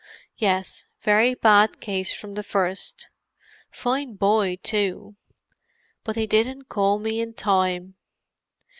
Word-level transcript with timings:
"Yes; 0.37 0.87
very 1.03 1.35
bad 1.35 1.79
case 1.79 2.11
from 2.11 2.33
the 2.33 2.41
first. 2.41 3.07
Fine 3.69 4.15
boy, 4.15 4.55
too—but 4.63 6.15
they 6.15 6.25
didn't 6.25 6.69
call 6.69 6.97
me 6.97 7.19
in 7.21 7.35
time. 7.35 7.93